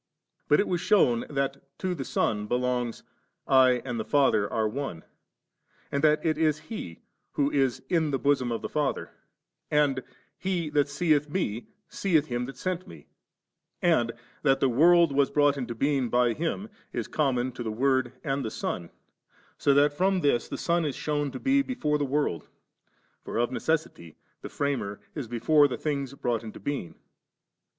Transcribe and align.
But 0.47 0.59
it 0.59 0.67
was 0.67 0.81
shewn 0.81 1.25
that 1.29 1.61
to 1.77 1.93
the 1.93 2.03
Son 2.03 2.47
belongs, 2.47 3.03
*I 3.45 3.83
and 3.85 3.99
the 3.99 4.03
Father 4.03 4.51
are 4.51 4.67
One,* 4.67 5.03
and 5.91 6.03
that 6.03 6.25
it 6.25 6.39
is 6.39 6.57
He 6.57 7.03
*Who 7.33 7.51
is 7.51 7.83
in 7.87 8.09
the 8.09 8.17
bosom 8.17 8.51
of 8.51 8.63
the 8.63 8.67
Father,' 8.67 9.11
and, 9.69 10.01
* 10.21 10.37
He 10.47 10.71
that 10.71 10.89
seeth 10.89 11.29
Me, 11.29 11.67
seeth 11.87 12.25
Him 12.25 12.45
that 12.45 12.57
sent 12.57 12.87
Me 12.87 13.05
3;' 13.81 13.89
and 13.91 14.11
that 14.41 14.59
*the 14.59 14.69
world 14.69 15.11
was 15.11 15.29
brought 15.29 15.55
into 15.55 15.75
being 15.75 16.09
by 16.09 16.33
Him,' 16.33 16.71
is 16.91 17.07
conmion 17.07 17.53
to 17.53 17.61
the 17.61 17.71
Word 17.71 18.11
and 18.23 18.43
the 18.43 18.49
Son; 18.49 18.89
so 19.59 19.71
that 19.75 19.93
from 19.93 20.21
this 20.21 20.47
the 20.49 20.57
Son 20.57 20.83
is 20.83 20.95
shewn 20.95 21.29
10 21.31 21.43
be 21.43 21.61
before 21.61 21.99
the 21.99 22.05
world; 22.05 22.47
for 23.23 23.37
of 23.37 23.51
necessity 23.51 24.15
the 24.41 24.49
Framer 24.49 24.99
is 25.13 25.27
before 25.27 25.67
the 25.67 25.77
things 25.77 26.15
brought 26.15 26.43
into 26.43 26.59
being. 26.59 26.95